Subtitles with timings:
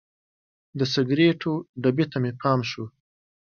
[0.79, 1.51] د سګریټو
[1.81, 2.85] ډبي ته مې پام شو.